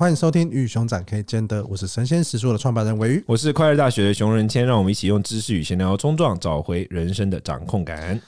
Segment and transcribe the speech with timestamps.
[0.00, 8.18] 欢迎收听《与熊掌可以兼得》，我是神仙食书的创办人韦瑜，我是快乐大学的熊仁谦，让我们一起用知识与闲聊冲撞，找回人生的掌控感。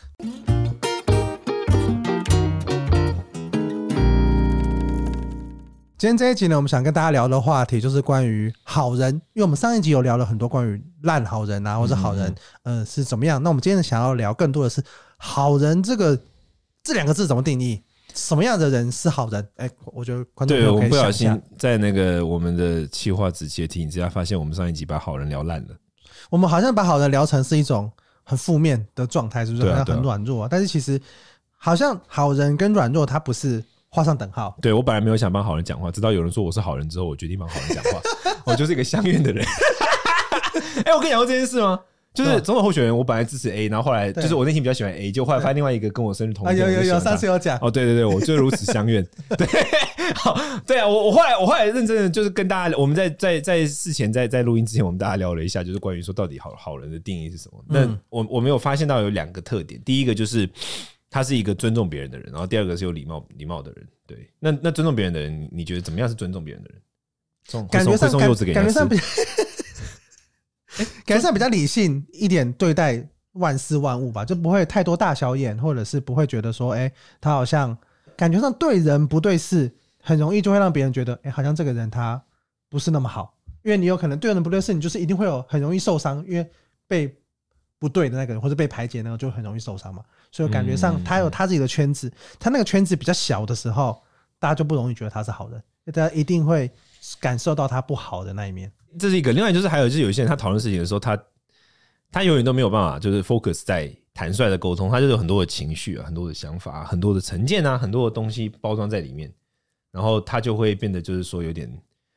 [5.97, 12.35] 今天这一集呢，我们想跟大家聊的话题就是关于好人，因为我们上一集有聊了很多关于烂好人啊，或者好人，
[12.65, 13.43] 嗯、呃，是怎么样？
[13.43, 14.85] 那我们今天想要聊更多的是
[15.17, 16.21] 好人这个
[16.83, 17.83] 这两个字怎么定义？
[18.15, 19.47] 什么样的人是好人？
[19.57, 20.81] 哎、欸，我觉得观众可以想一下。
[20.81, 25.77] 对，我不小心在那个我们的企划子期的提醒之下，发现我们上一集把好人聊烂了。
[26.31, 27.91] 我们好像把好人聊成是一种
[28.23, 29.69] 很负面的状态，是不是？
[29.69, 30.49] 好像很软弱、啊。
[30.51, 31.01] 但是其实
[31.57, 34.57] 好像好人跟软弱，它不是画上等号。
[34.63, 38.01] 对，我本来没有想帮好人讲话，直到有人说我是好人之后，我决定帮好人讲话。
[38.45, 39.45] 我就是一个相怨的人。
[40.85, 41.79] 哎、欸，我跟你讲过这件事吗？
[42.15, 49.03] 就是总统候选人，我本来支持 A，然后后来就是我内心比较喜欢 A，就后来发现另外一个跟我生日同一天，有有有，上次有讲哦，对对对，我就如此相愿，
[49.39, 49.47] 对，
[50.15, 57.65] 好，对啊，我我后来我后来认真的就是跟大家，我们在在在事前在在录音之前，我们大家聊了一下，就是关于说到底好好人的定义是什么。
[57.67, 60.47] 那我我没有发现到有两个特点，第一个就是
[61.09, 63.87] 他是一个尊重别人的人，然后第二个是有礼貌礼貌的人。
[64.07, 66.79] 对，那那尊重别人的人，你觉得怎么样是尊重别人的人？
[67.49, 68.97] 送感觉上送柚子给感觉上比。
[71.05, 77.77] 感觉上比较理性一点对待万事万物吧，就不会太多大小眼，或者是不会觉得说，哎，他好像
[78.17, 79.71] 感觉上对人不对事，
[80.03, 82.23] 很容易就会让别人觉得，哎，好像这个人他
[82.69, 83.35] 不是那么好。
[83.63, 86.51] 因为你有可能对人不对事，你就是一定会有很容易受伤，因为
[86.89, 87.17] 被
[87.79, 90.03] 不对的那个人或者被排解那个就很容易受伤嘛。
[90.33, 94.03] 所以感觉上他有他自己的圈子，他那个圈子比较小的时候，
[94.41, 96.69] 大家就不容易觉得他是好人，大家一定会
[97.21, 98.71] 感受到他不好的那一面。
[98.99, 101.19] 这是一个，另外就是还有就是有些人他讨论事情的时候，他
[102.11, 109.33] 他永远都没有办法就是 focus 在坦率的沟通，他就有很多的情绪啊，很多的想法，很多的成见啊，很多的东西包装在里面，
[109.91, 111.71] 然后他就会变得就是说有点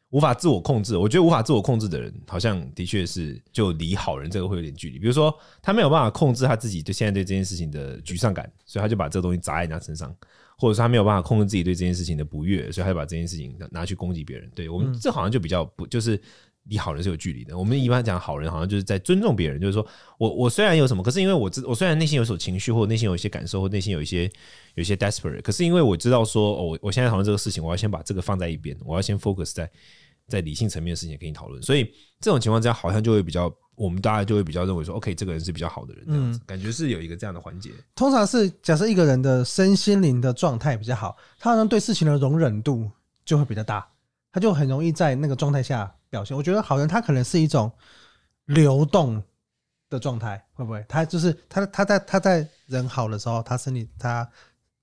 [0.10, 0.98] 无法自我控制。
[0.98, 5.00] 我觉得无法自我控制的人，好像的确是就离好人这个会有点距离。
[5.00, 10.14] 比如说他没有办法控制他自己对现在对这件事情的沮丧感，所以他就把这个东西砸在人家身上。
[10.58, 14.50] 或者说他没有办法控制自己对这件事情的不悦，所以他就把这件事情拿去攻击别人。
[14.56, 16.18] 对我们这好像就比较不就是
[16.66, 17.58] 离好人是有距离的。
[17.58, 19.86] 我们一般讲好人好像就是在尊重别人，就是说
[20.18, 24.24] 我我虽然有什么，可是因为我知我虽然内心有所情绪，或者内心有一些感受，或内心有一些
[24.76, 29.70] 有一些 desperate，可是因为我知道说哦，我现在讨论这个事情，我要先把这个放在一边，我要先 focus 在
[30.28, 31.62] 在理性层面的事情跟你讨论。
[31.62, 31.84] 所以
[32.20, 33.54] 这种情况之下，好像就会比较。
[33.78, 37.72] 我们大家就会比较认为说，OK，这个人是比较好的人，这样子感觉是有一个这样的环节。
[37.94, 42.90] 通常是假设一个人的身心灵的状态比较好，他好像对事情的容忍度
[43.26, 43.86] 就会比较大，
[44.32, 46.36] 他就很容易在那个状态下表现。
[46.36, 47.72] 我觉得好人他可能是一种
[48.46, 49.22] 流动
[49.90, 50.84] 的状态，会不会？
[50.88, 54.28] 他就是他他在他在人好的时候，他身体他。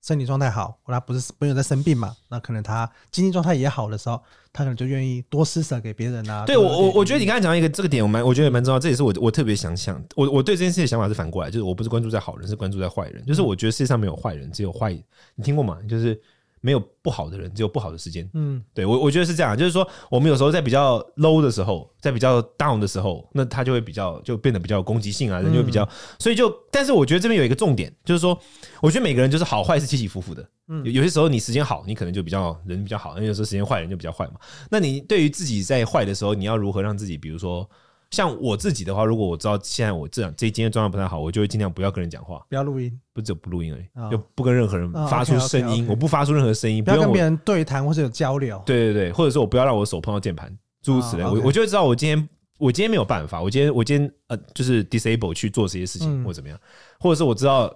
[0.05, 2.13] 身体状态好，或他不是没有在生病嘛？
[2.27, 4.21] 那可能他经济状态也好的时候，
[4.51, 6.43] 他可能就愿意多施舍给别人啊。
[6.45, 8.77] 对我我我觉得你刚才讲到一个这个点，我蛮我觉得蛮重要。
[8.77, 13.25] 这也是我我特别想想，我我对这件事情的想法是反过来，就是我不是关注在好人，是关注在坏人。
[13.25, 14.91] 就是我觉得世界上没有坏人，只有坏。
[15.35, 15.79] 你听过吗？
[15.89, 16.21] 就是。
[16.63, 18.27] 没有不好的人，只有不好的时间。
[18.33, 25.87] 嗯，对我我觉得是这样，就是说我们有时候在比较 low 的时候，在比较 down 的时候，那他就会比较就变得比较有攻击性啊，人就会比较，
[26.19, 28.39] 所以就但是我觉得这边有一个重点，就是说
[28.81, 30.47] 我觉得每个人就是好坏是起起伏伏的。
[30.69, 34.35] 嗯，有有些时候你时间好，你可能就比较人比较好；那有时候时间坏，人就比较坏嘛。
[34.71, 37.69] 那你对于自己在坏的时候，你要如何让自己，比如说。
[38.13, 48.61] 像我自己的话，如果我知道现在我这样这今天状态不太好，我就会尽量不要跟人讲话，不要录音，不只不录音而已，就不跟任何人发出声音，我不发出任何声音，不要跟别人对谈或者有交流。
[48.67, 52.29] 对对对，或者说我不要让我手碰到键盘，诸如此类，我我就会知道我今天
[52.59, 56.59] 我今天没有办法，我今天我今天呃就是 disable 去做这些事情或怎么样，
[56.99, 57.75] 或者是我知道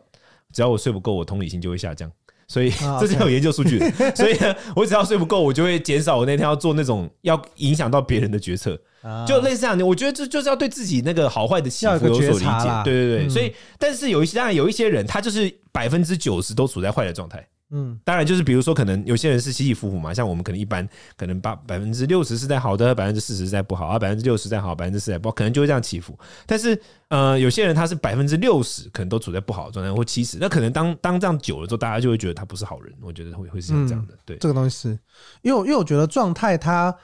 [0.53, 2.11] 只要我睡不够，我同理心就会下降。
[2.47, 8.79] 所以 这是有研究数据的， 所以呢，我只要睡不够，我就会减少我那天要做那种要影响到别人的决策，
[9.27, 9.85] 就类似这样的。
[9.85, 12.81] 我觉得这就是要对自己那个好坏的起伏有所理解。
[12.83, 17.45] 对对对，所以但是有一些当然有一些人，他就是百分之九十都处在坏的状态。
[17.69, 26.17] 嗯，当然就是比如说，可能有些人是起起伏伏嘛，像我们可能一般可能八百分之六十是在好的，百分之四十在不好啊，百分之六十在好，百分之四十在不好，可能就会这样起伏。
[26.45, 32.93] 但是呃，有些人他是百分之六十可能都处在不好的状态，或七十，那可能当当这样久了之后，大家就会觉得他不是好人。
[33.01, 34.17] 我觉得会会是这样的。
[34.23, 34.99] 对，这个东西是
[35.41, 36.95] 因为因为我觉得状态它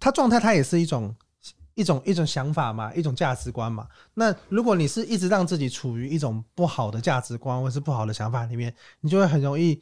[0.00, 1.14] 它状态它也是一种
[1.74, 3.86] 一种一种想法嘛，一种价值观嘛。
[4.14, 9.78] 那如果你是一直让自己处于一种不好的价值观或是不好的想法里面，你就会很容易。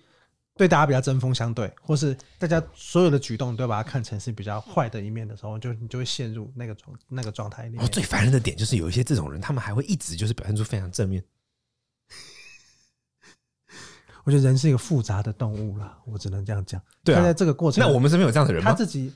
[0.57, 7.85] 对大家比较针锋相对，或是大家所有的举动都把它看成是比较坏的一面的时候，就你就会陷入那个状那个状态里面。
[7.85, 11.23] 哦，最烦人的点就是有一些这种人，他们还会一直就是表现出非常正面。
[14.25, 16.81] 我觉得人是一个复杂的动物啦，我只能这样讲。
[17.05, 18.71] 对啊，在这个过程，那我们身边有这样的人吗？
[18.71, 19.13] 他自己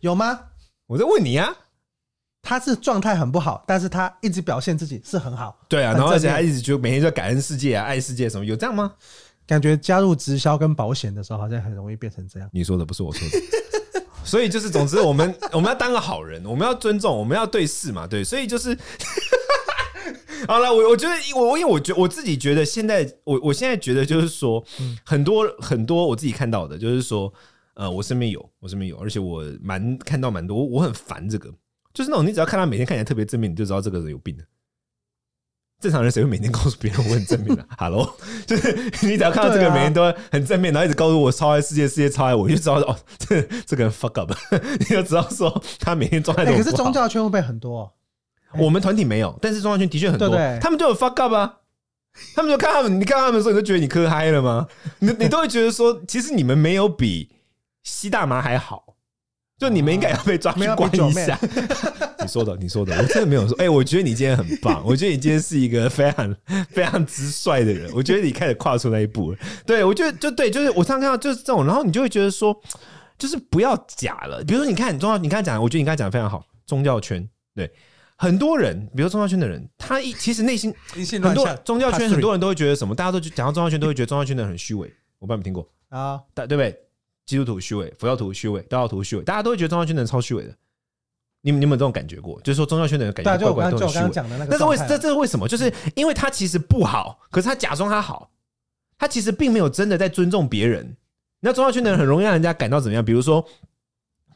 [0.00, 0.38] 有吗？
[0.86, 1.56] 我在问你啊。
[2.42, 5.62] 他是状态很不好，但是他一直表现自己是很好。
[5.68, 8.94] 对啊，然后而且他一直就每天就感恩世界啊，爱世界什么，有这样吗？
[9.50, 12.48] 感觉加入直销跟保险的时候，好像很容易变成这样。
[12.52, 13.36] 你说的不是我说的。
[14.24, 18.22] 所以就是，总之，我们 我们要当个好人，我们要尊重，我们要对事嘛，对。
[18.22, 18.78] 所以就是，
[20.46, 24.64] 好了，我我觉得我因为我觉我自己觉得现在我我现在觉得就是说，
[25.04, 27.32] 很多很多我自己看到的，就是说，
[27.74, 31.52] 呃，我身边有，我身边有，而且我蛮看到蛮多，我很烦这个。
[31.92, 34.44] 就是那种，你只要看他每天看起来特别正面，你就知道这个人有病的。
[35.80, 37.64] 正常人谁会每天告诉别人我很正面的？
[37.78, 38.14] Hello，
[38.46, 44.30] 就是你只要看到这个每天都很正面，然后一直告诉我超爱世界，世界超爱我，你就知道 哦，这这个人 fuck up，
[44.78, 46.62] 你就知道说他每天状态都不好。
[46.62, 47.90] 可是宗教圈会不会很多？
[48.58, 50.28] 我们团体没有，但是宗教圈的确很多，
[50.60, 51.56] 他们就有 fuck up 啊。
[52.34, 54.66] 他们就看他们，你看他们的时候，你就觉得你磕嗨了吗？
[54.98, 57.30] 你你都会觉得说，其实你们没有比
[57.84, 58.96] 吸大麻还好。
[59.60, 61.38] 就你们应该要被抓去关一下。
[62.18, 63.54] 你说的，你说的，我真的没有说。
[63.58, 66.34] 哎、欸，我觉得你今天很棒，我觉得你今天是一个非常
[66.70, 67.90] 非常直率的人。
[67.94, 69.38] 我觉得你开始跨出那一步了。
[69.66, 72.58] 对，我觉得就对，就是我常常看到就是这种，然后你就会觉得说，
[73.18, 74.42] 就是不要假了。
[74.44, 76.42] 比如说，你看宗教，你刚才讲，我觉得你刚才讲的非常好。
[76.66, 77.70] 宗教圈，对
[78.16, 80.74] 很多人，比如说宗教圈的人，他一其实内心
[81.22, 82.94] 很多宗教圈很多人都会觉得什么？
[82.94, 84.90] 大家都讲到宗教圈，都会觉得宗教圈的人很虚伪。
[85.18, 86.20] 我不知道你们听过啊？
[86.34, 86.78] 对对不对？
[87.30, 90.52] 基督徒虚伪，佛教徒虚伪，道教徒虚伪，大家都会觉得宗教圈的人超虚伪的。
[91.42, 92.38] 你们有没有这种感觉过？
[92.42, 94.10] 就是说宗教圈的人感觉怪怪，都很虚伪。
[94.50, 95.48] 但是为这这是为什么？
[95.48, 98.30] 就是因为他其实不好，可是他假装他好，
[98.98, 100.96] 他其实并没有真的在尊重别人。
[101.40, 103.02] 那宗教圈的人很容易让人家感到怎么样？
[103.02, 103.42] 比如说，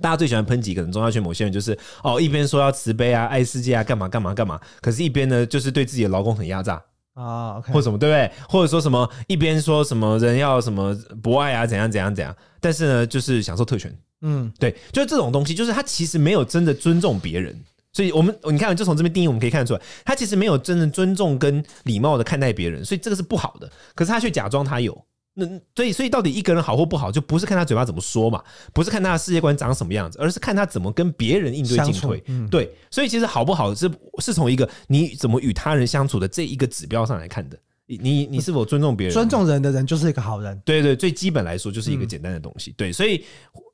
[0.01, 0.91] 大家最喜欢喷几个人？
[0.91, 6.83] 宗教圈某些人就是哦，一边说要慈悲啊、爱世界啊、干嘛干嘛干嘛，可是一边呢就是对自己的劳工很压榨。
[7.15, 7.73] 啊，oh, okay.
[7.73, 8.31] 或什么对不对？
[8.49, 13.97] 或者说什么一边说什么人要什么博爱啊，怎样怎样怎样，但是呢，就是享受特权。
[14.23, 17.59] 嗯，对，就是这种东西，就是他其实没有真的尊重别人。
[17.93, 23.71] 所以我们你看，就从这边定义，我们可以看得出来，他其实没有真的尊重跟礼貌的看待别人，所以这个是不好的。
[23.95, 25.05] 可是他却假装他有。
[25.37, 25.45] 那
[25.75, 28.41] 所以，所以到底一个人好或不好，就不是看他嘴巴怎么说嘛，
[28.73, 32.23] 不是看他的世界观长什么样子，而是看他怎么跟别人应对进退。
[32.27, 33.91] 嗯、对，所以其实好不好是
[34.21, 37.59] 是从一个你怎么与他人相处的这一个指标上来看的。
[37.87, 39.13] 你你你是否尊重别人？
[39.13, 40.57] 尊重人的人就是一个好人。
[40.65, 42.73] 对对，最基本来说就是一个简单的东西。
[42.77, 43.23] 对，所以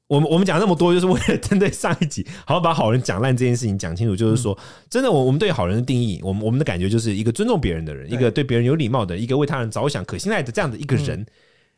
[0.09, 4.17] 我们我们讲那么多，就是为了针对上一集，好好把好人讲烂这件事情讲清楚。
[4.17, 4.59] 就是说，
[4.89, 11.25] 真的，我我们对好人的定义，我们我们的感觉就是一个尊重别人的人，一个对别人有礼貌的，一个为他人着想、可信赖的这样的一个人。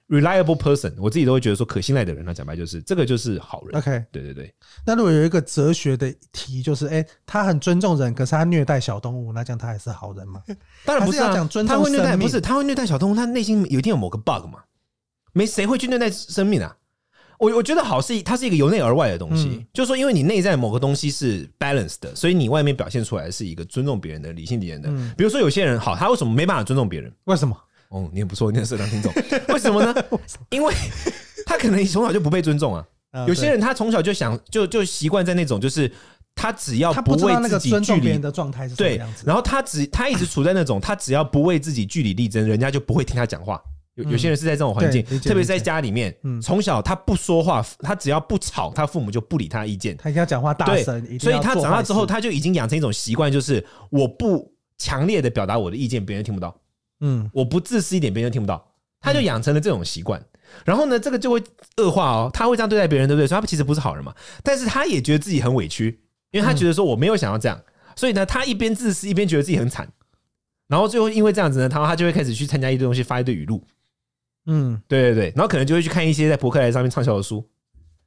[0.08, 3.78] Reliable person，我自己都会觉得说可信赖的人，那讲白就是这个就是好人。
[3.78, 4.52] OK，对对对。
[4.84, 10.43] 那如果有一个哲学的题，就是哎、欸，他很尊重人，可是他虐待小动物，那这样他还是好人吗？
[10.84, 14.60] 当然不是啊，讲尊重他会虐待，不是他会虐待小动物，他内心有一定有某个 bug 嘛？
[15.32, 16.76] 没谁会去虐待生命啊。
[17.38, 24.88] 我我觉得好是它是一个由内而外的东西，嗯、就是说因为你内在某个东西是 balanced 的，所以你外面表现出来是一个尊重别人的、理性敌人的。
[24.88, 27.12] 嗯、比如说有些人好，他为什么没办法尊重别人？
[27.25, 27.56] 为什么？
[27.92, 29.12] 哦，你也不错，你很适合当听众。
[29.54, 29.94] 为什么呢？
[30.50, 30.74] 因为
[31.44, 32.84] 他可能从小就不被尊重啊。
[33.28, 35.92] 有些人他从小就想就就习惯在那种就是
[36.34, 43.62] 他只要不为自己距离的状态是对，然后他只他一直处在那种他只要不为自己据理力争，人家就不会听他讲话。
[43.96, 49.94] 有有些人是在这种环境，特别是在家里面，从小他不说话，他只要不吵，他父母就不理他意见。
[49.98, 56.56] 他一定要讲话大声，所以他长大之后他就已经养成一种习惯，就是我不强烈的表达我的意见，别人听不到。
[57.02, 60.25] 嗯，我不自私一点，别人就听不到，他就养成了这种习惯。
[60.64, 61.42] 然后呢，这个就会
[61.78, 63.26] 恶化哦，他会这样对待别人，对不对？
[63.26, 64.14] 所以他其实不是好人嘛。
[64.42, 67.61] 但是他也觉得自己很委屈，因为他觉得说我没有想要这样，
[67.97, 69.92] 所以呢，他一边自私一边觉得自己很惨。
[70.68, 73.66] 然后最后因为这样子呢，他他就会开始去参加一堆东西，发一堆语录。
[74.47, 77.49] 嗯，对对对，然后可能就会去看一些在博客来上面畅销的书。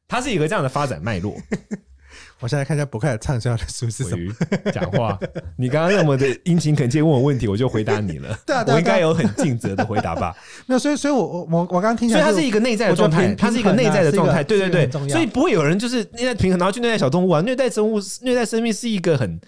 [0.07, 1.35] 他是一个这样的发展脉络。
[2.41, 4.33] 我现在看一下博客来畅销的书是什么？
[4.71, 5.17] 讲话，
[5.57, 8.37] 你刚刚那么的殷勤恳切问我问题，我就回答你了。
[8.45, 10.35] 对啊，我应该有很尽责的回答吧？
[10.67, 14.43] 没有，所以，所以我我我我刚刚听起来，所以它是一个内在的状态，它是一个内在的状态。
[14.43, 19.39] 对对对，所以不会有人就是内在平衡，然后去虐待小动物啊，虐待生物，虐待生命是一个很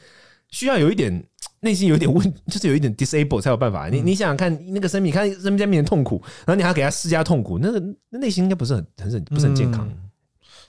[0.50, 1.22] 需要有一点
[1.60, 3.90] 内心有一点问， 就是有一点 disable 才有办法。
[3.90, 9.90] 你你想想看，那个生命，看生命在面前痛苦，然后你还要给他施加痛苦，那个那内心应该不是很很不是很健康。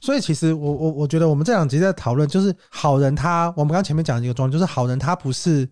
[0.01, 5.69] 所以其实我我我觉得我们这两集在讨论，就是好人他，我们刚前面讲的一个状态，就是好人他不是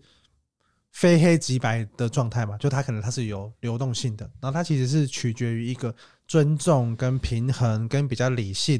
[0.91, 5.93] 非黑即白的状态嘛，就他可能他是有流动性的，然后他其实是取决于一个
[6.27, 8.77] 尊重跟平衡跟比较理性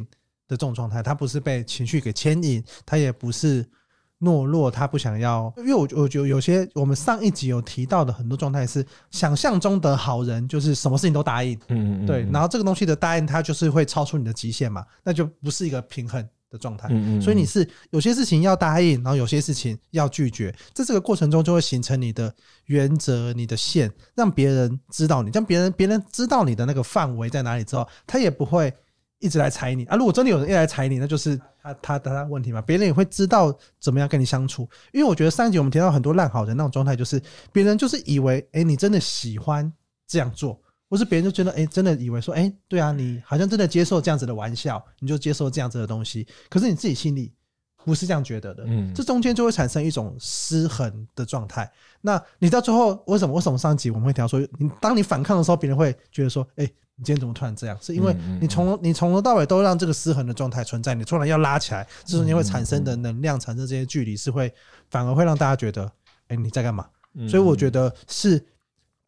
[0.48, 3.66] 的这种状态，他不是被情绪给牵引，他也不是。
[4.20, 16.88] 懦弱，他不想要，因为我我觉得有些我们上一集有提到的很多状态是想象中的好人，就是什么事情都答应，嗯嗯，对，然后这个东西的答应，他就是会超出你的极限嘛，那就不是一个平衡的状态。
[16.90, 22.34] 嗯嗯，所以你是有些事情要答应，然后有些事情要拒绝，在这个过程中就会形成你的
[22.66, 28.74] 原则、你的线，让别人知道你，让别人别人知道你的那个范围在哪里之后，他也不会
[29.20, 29.96] 一直来踩你啊。
[29.96, 32.62] 如果真的有人一直来踩你，那就是他他的问题嘛。
[32.62, 37.22] 别人也会知道怎么样跟你相处，因为我觉得上一集我们提到很多烂好人那种状态，就是
[37.52, 39.72] 别人就是以为，哎，你真的喜欢
[40.08, 40.60] 这样做。
[40.90, 46.26] 或是别人就觉得，哎，真的以为说，哎，对啊，你好像真的接受这样子的玩笑，你就接受这样子的东西。
[46.50, 47.34] 可是你自己心里
[47.84, 51.70] 不是这样觉得的，嗯，这中间就会产生一种失衡的状态。
[52.00, 53.36] 那你到最后，为什么？
[53.36, 56.66] 为什么上集我们会提到说，你当你反抗的时候，别人会觉得说，哎，
[56.98, 57.78] 你今天怎么突然这样？
[57.82, 64.54] 是因为你从你从头到尾都让这个失衡的状态存在，你突然要拉起来，这中间会产生的能量，产生这些距离，是会
[64.90, 65.90] 反而会让大家觉得，
[66.28, 66.86] 哎，你在干嘛？
[67.30, 68.44] 所以我觉得是。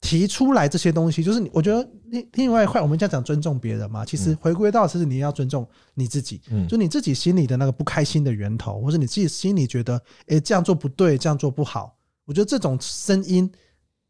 [0.01, 4.05] 提出来这些东西，就是你，我觉得另另外一块，我们讲讲尊重别人嘛。
[4.05, 11.97] 其实回归到，其实你要尊重你自己，就你自己心里的那个不开心的源头，或者你自己心里觉得，诶，这样做不对，这样做不好。
[12.23, 13.51] 我觉得这种声音，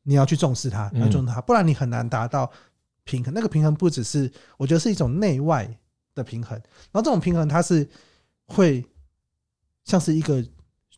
[0.04, 2.52] 你要去重视它，要重视它，不然你很难达到
[3.10, 3.34] 平衡。
[3.34, 5.68] 那个平衡不只是，我觉得是一种内外
[6.14, 6.56] 的平衡。
[6.92, 7.88] 然后这种平衡，它是
[8.46, 8.86] 会
[9.86, 10.46] 像是一个。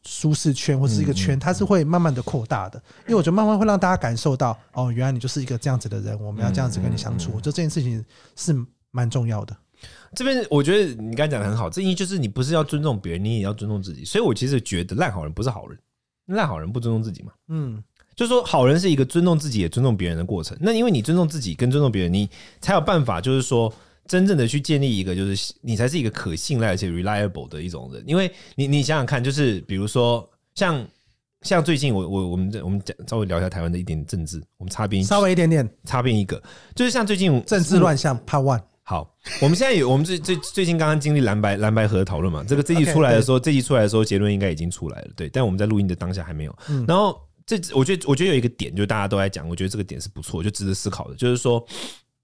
[0.03, 8.03] 舒适圈或是一个圈，它是会慢慢的扩大的，因为我觉得慢慢会让大家感受到，哦，原来你就是一个这样子的人，我们要这样子跟你相处，我觉得这件事情
[8.35, 9.55] 是蛮重要的。
[10.15, 14.03] 这边我觉得你刚才讲的很好，这意思就是你不是要尊重别人，你也要尊重自己。
[14.03, 15.77] 所以我其实觉得烂好人不是好人，
[16.25, 17.31] 烂好人不尊重自己嘛。
[17.49, 17.83] 嗯，
[18.21, 20.57] 就是说好人是一个尊重自己也尊重别人的过程。
[20.61, 23.73] 那因为你尊重自己跟尊重别人，你才有办法，就是说。
[24.07, 28.03] 真正的去建立一个，就是你才是一个可信赖而且 reliable 的一种人。
[28.05, 30.85] 因为你，你想想看，就是比如说像
[31.43, 36.41] 像最近我我我们我们讲稍微聊一下台湾的一点政治，我们擦边稍微一点点擦边一个，
[36.75, 38.61] 就是像最近政治乱象 Part One。
[38.83, 46.53] 好，我们现在有我们最最最近刚刚经历蓝白蓝白河的讨论嘛，这个这集出来的时候，这集出来的时候结论应该已经出来了，对，但我们在录音的当下还没有。
[46.67, 47.17] 嗯然后
[47.57, 51.65] 这我觉得我觉得有一个点，就大家都在讲，我觉得这个点是不错，就值得思考的，就是说。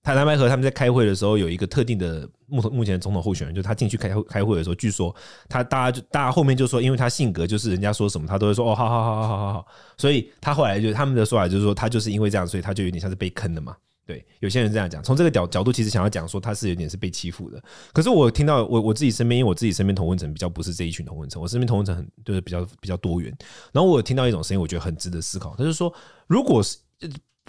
[0.03, 5.13] 台蓝白合他们在开会的时候，有一个特定的目目前总统候选人，就他进去开会开会的时候，据说
[5.49, 9.67] 他大家就大家后面就说，因为他性格就是人家说什么他都会说哦，好好好好好好好，
[9.97, 13.75] 所以他后来就他们的说法就是说，他就是因为这样，所以他就有点像是被坑的嘛。
[14.07, 17.61] 对，有些人这样讲，从这个角角度其实想要讲说他是有点是被欺负的。
[17.91, 23.35] 可是我听到我我自己身边，因为我自己身边同温层比较不是这一群同温层，我身边同温层很就是比较比较多元。
[23.73, 25.93] 然后我听到一种声音，我觉得很值得思考，他就是说，
[26.25, 26.77] 如果是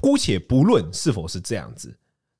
[0.01, 1.97] 姑且不论是否是这样子。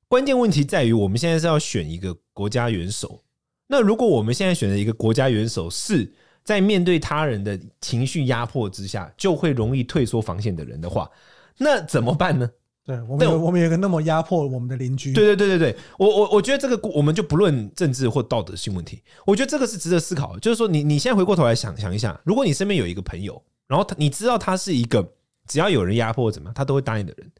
[0.09, 3.23] 关键问题在于，我们现在是要选一个国家元首。
[3.67, 6.11] 那如果我们现在选的一个国家元首是
[6.43, 11.09] 在面对他人的情绪压迫之下，就会容易退缩防线的人的话，
[11.57, 12.49] 那怎么办呢？
[12.89, 15.13] 对我们有，我们有一个那么压迫我们的邻居。
[15.13, 20.39] 对对对对对，我我我觉得这个我们就不论政治或道德性问题，我觉得这个是值得思考。
[20.39, 25.07] 就是说，你你现在回过头来想想一下，如果你身边有一个朋友，然后他你知道他是一个
[25.45, 27.31] 只要有人压迫怎么样，他都会答应的人。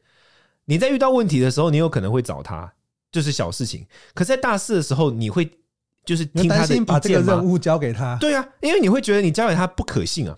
[0.66, 2.72] 你在遇到问题的时候，你有可能会找他，
[3.12, 3.84] 就是小事情。
[4.14, 5.50] 可是，在大事的时候，你会
[6.06, 6.86] 就是听他的意见？
[6.86, 8.16] 把这个任务交给他。
[8.18, 10.38] 对啊，因为你会觉得你交给他不可信啊。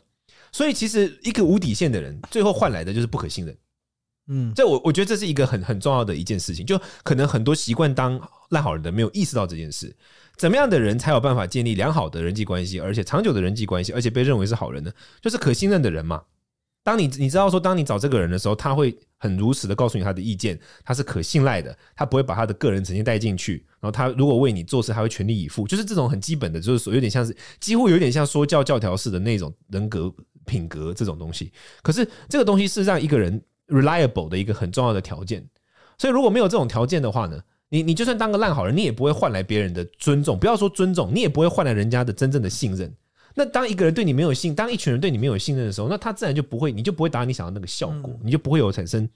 [0.54, 3.54] 所以，其实一个无底线的人，最后换来的就是不可信任。
[4.28, 6.66] 嗯，这我我觉得这是一个很很重要的一件事情。
[6.66, 9.96] 就可能很多习惯当烂好人的没有意识到这件事。
[10.38, 14.92] 怎么样的人才有办法建立良好的人际关系，而且长久的人际关系，而且被认为是好人呢？
[15.22, 16.24] 就是可信任的人嘛。
[16.84, 23.64] 当你你知道说，当你找这个人的时候，他会很如实的告诉你他的意见，他是可信赖的，他不会把他的个人成见带进去。
[23.80, 30.12] 然后他如果为你做事，他会全力以赴，就是这种很基本的，就是说有点像是几乎有点像说教教条式的那种人格
[30.46, 31.52] 品格这种东西。
[31.84, 33.40] 可是这个东西是让一个人
[33.72, 35.44] reliable 的一个很重要的条件。
[35.98, 40.38] 所以如果没有这种条件的话呢，你你就算当个烂好人，你也不会换来别人的尊重。
[40.38, 42.94] 不要说尊重，你也不会换来人家的真正的信任。
[43.34, 49.08] 那当一个人对你没有信，当一群人对你没有信任的时候，那他自然就不会，你就不会达到你想要那个效果，你就不会有产生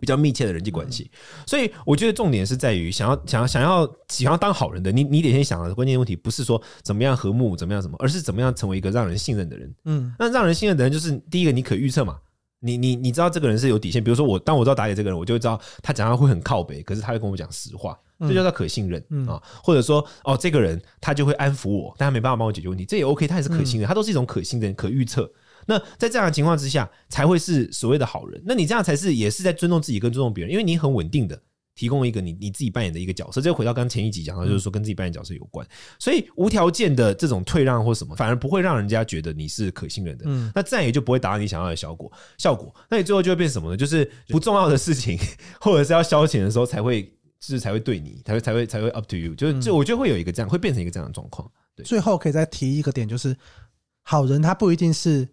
[0.00, 1.10] 比较密切的人际关系。
[1.46, 9.74] 所以我觉得重点是在于，想要想要想要想要当好人的你，你得先想的关键问题不是说怎么样和睦，怎么样什么，而是怎么样成为一个让人信任的人。
[9.84, 12.18] 嗯，那让人信任的人就是第一个，你可预测嘛。
[12.64, 19.40] 你你你知道这个人是有底线，比如说我，当我知道打野这个人，我就会知道他讲话会很靠北，可是他会跟我讲实话，这就叫可信任啊。
[19.62, 25.30] 或者说，哦，这个人他就会安抚我，但他没办法帮我解决问题，这也 OK，他也是可信任，他都是一种可信任、可预测。
[25.66, 28.42] 那在这样的情况之下，才会是所谓的好人。
[28.46, 31.40] 那你这样才是也是在尊重自己跟尊重别人，因为你很稳定的。
[31.74, 35.66] 提供一个你你自己扮演的一个角色，这就回到刚前一集讲到，就是说跟自己扮演角色有关，
[35.98, 40.50] 所以无条件的这种退让或什么，反而不会让人家觉得你是可信任的，嗯。
[40.54, 42.74] 那自然也就不会达到你想要的效果效果。
[42.88, 43.76] 那你最后就会变成什么呢？
[43.76, 45.18] 就是不重要的事情
[45.60, 51.50] 或者是要消遣的时候才会，就是才会对你才会才会才会 up to you，就是就我觉得会有一个这样会变成一个这样的状况。
[51.74, 51.84] 对。
[51.84, 53.36] 最后可以再提一个点，就是
[54.02, 55.28] 好人他不一定是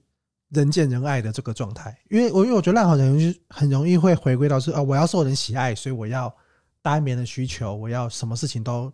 [0.52, 6.34] 人见人爱的这个状态，因为我因为我觉得烂好人很容易会回归到是啊，我要受人喜爱，所以我要
[6.82, 8.92] 单面的需求，我要什么事情都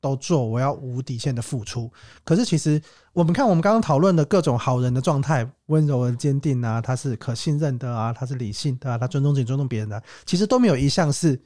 [0.00, 1.90] 都做，我要无底线的付出。
[2.22, 2.80] 可是其实
[3.12, 11.40] 我们看我们刚刚讨论的各种好人的状态，温柔而坚定啊，他是可信任的啊，他是理性的啊，他尊重自己、尊重别人的，其实都没有一项是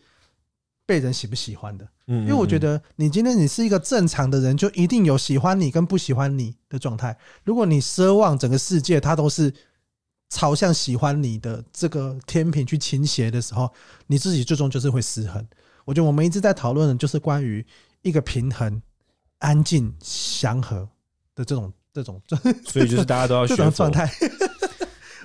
[0.86, 1.86] 被人喜不喜欢的。
[2.06, 7.16] 嗯，因为我觉得你今天你是一个正常的人，就一定有喜欢你跟不喜欢你的状态。
[7.44, 9.52] 如果你奢望整个世界它都是
[10.28, 13.72] 朝向喜欢你的这个天平去倾斜的时候，
[14.06, 15.46] 你自己最终就是会失衡。
[15.84, 17.64] 我觉得我们一直在讨论的就是关于
[18.02, 18.82] 一个平衡、
[19.38, 20.88] 安静、祥和
[21.34, 22.20] 的这种这种，
[22.66, 24.10] 所以就是大家都要 学状态。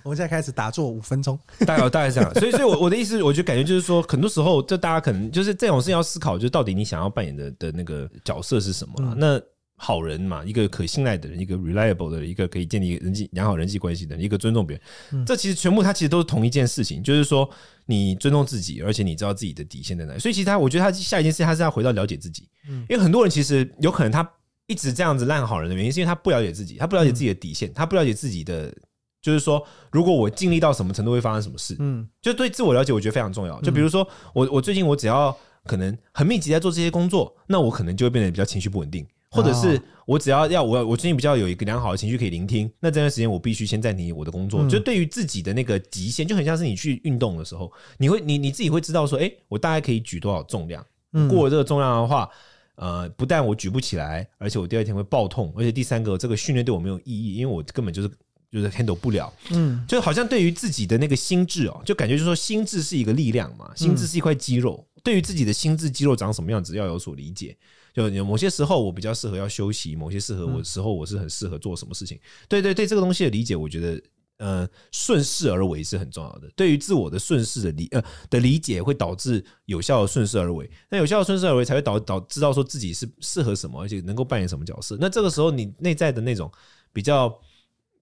[0.03, 2.33] 我们现在开始打坐五分钟， 大概大概这样。
[2.35, 9.13] 所以，所以，我我的意思，我就感觉就是说，很多时候，就大家可能就是这种事要思考，就是到底你想要扮演的的那个角色是什么、啊。
[9.17, 9.41] 那
[9.81, 14.79] 好人嘛，一个可信赖的人，一个 reliable 的人，一个可以建立人际良好人际关系的人，一个尊重别
[15.09, 15.25] 人。
[15.25, 17.49] 这其实全部，它其实都是同一件事情，就是说
[17.85, 20.19] 你尊重自己，而且你知道自己的底线在哪里。
[20.19, 22.47] 所以，其实他，我觉得他下一件事，他是要回到了解自己。
[22.89, 24.29] 因为很多人其实有可能他
[24.67, 28.73] 一直这样子烂好人的原因，是因为他不了解自己，他不了解自己的底线，他不了解自己的。
[29.21, 31.75] 就是说，如果我尽力到什么程度，会发生什么事？
[31.79, 33.59] 嗯，就对自我了解，我觉得非常重要。
[33.61, 35.35] 就比如说，我我最近我只要
[35.65, 44.65] 可能很密集在做这些工作，那我可能就会变得比较情绪不稳定，或者是我只要要我我最近比较有一个良好的情绪可以聆听，那这段时间我必须先暂停我的工作。
[44.69, 50.83] 就对于自己的那个极限，就很像是你去运动的时候，你会你你自己会知道说，哎，我大概可以举多少重量？
[51.29, 52.29] 过了这个重量的话，
[52.75, 58.09] 呃，不但我举不起来，而且我第二天会爆痛，而且第三个，这个训练对我没有意义，因为我根本就是。
[58.51, 67.55] 就是 handle 不了，嗯，就好像对于自己的那个心智哦，就感觉就是说心智是一个力量嘛，心智是一块肌肉，对于自己的心智肌肉长什么样子要有所理解。
[67.93, 72.19] 就有某些时候我比较适合要休息，某些适合我时候我是很适合做什么事情。
[72.47, 74.01] 对对对，这个东西的理解，我觉得
[74.37, 76.49] 呃顺势而为是很重要的。
[76.55, 80.69] 对于自我的顺势的理呃的理解，会导致有效的顺势而为。
[80.89, 84.97] 那有效的顺势而为，才会导导知道说自己是适合什么，而且能够扮演什么角色。
[84.99, 86.51] 那这个时候你内在的那种
[86.91, 87.39] 比较。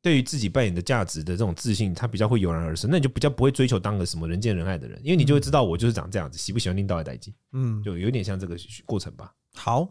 [0.02, 2.90] 对于自己扮演的价值的这种自信，他比较会油然而生。
[2.90, 8.56] 那你就比较不会追求当个什么人见人爱的人，因为你就会知道我就是长这样子，喜不喜欢领导的代际，嗯，就有点像这个
[8.86, 9.32] 过程吧。
[9.56, 9.88] 好，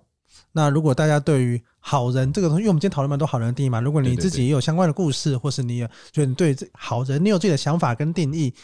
[0.53, 8.55] 那如果大家对于好人这个东西，因为我们今天讨论蛮多好人的定义嘛，如果你自己也有相关的故事，或是你有觉得你对这好人你有自己的想法跟定义，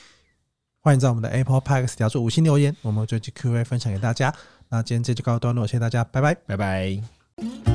[0.80, 4.34] 欢迎在我们的 Apple 底下做五星留言，我们就去 Q&A 分享给大家。
[4.68, 7.71] 那今天这就告一段落，谢谢大家，拜拜，拜拜。